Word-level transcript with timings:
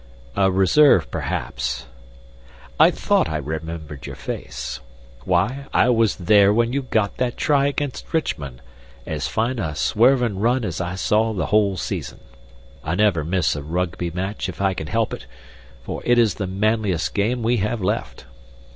"A 0.35 0.49
reserve, 0.51 1.11
perhaps." 1.11 1.85
"I 2.79 2.89
thought 2.89 3.29
I 3.29 3.37
remembered 3.37 4.07
your 4.07 4.15
face. 4.15 4.79
Why, 5.25 5.65
I 5.75 5.89
was 5.89 6.15
there 6.15 6.51
when 6.51 6.73
you 6.73 6.81
got 6.81 7.17
that 7.17 7.37
try 7.37 7.67
against 7.67 8.11
Richmond 8.11 8.63
as 9.05 9.27
fine 9.27 9.59
a 9.59 9.75
swervin' 9.75 10.39
run 10.39 10.65
as 10.65 10.81
I 10.81 10.95
saw 10.95 11.33
the 11.33 11.45
whole 11.53 11.77
season. 11.77 12.19
I 12.83 12.95
never 12.95 13.23
miss 13.23 13.55
a 13.55 13.61
Rugby 13.61 14.09
match 14.09 14.49
if 14.49 14.59
I 14.59 14.73
can 14.73 14.87
help 14.87 15.13
it, 15.13 15.27
for 15.83 16.01
it 16.03 16.17
is 16.17 16.33
the 16.33 16.47
manliest 16.47 17.13
game 17.13 17.43
we 17.43 17.57
have 17.57 17.79
left. 17.79 18.25